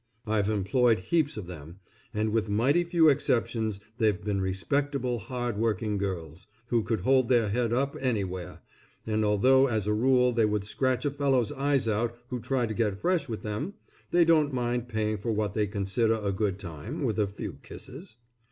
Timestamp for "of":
1.37-1.45